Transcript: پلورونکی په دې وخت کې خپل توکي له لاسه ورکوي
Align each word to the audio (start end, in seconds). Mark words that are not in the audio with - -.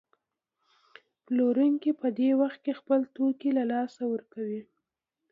پلورونکی 1.25 1.91
په 2.01 2.07
دې 2.17 2.29
وخت 2.41 2.59
کې 2.65 2.73
خپل 2.79 2.99
توکي 3.15 3.49
له 3.57 3.63
لاسه 3.71 4.01
ورکوي 4.13 4.61